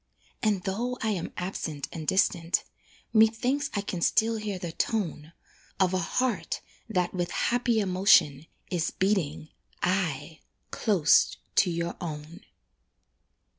[0.41, 2.63] And though I am absent and distant,
[3.13, 5.31] Methinks I can still hear the tone
[5.79, 9.49] Of a heart that, with happy emotion, Is beating,
[9.83, 10.39] aye!
[10.71, 12.39] close to your own.